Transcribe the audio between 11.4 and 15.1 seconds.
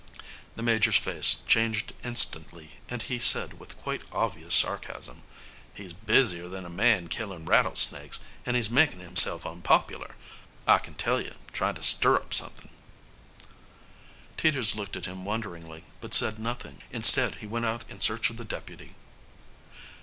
tryin' to stir up somethin'." Teeters looked at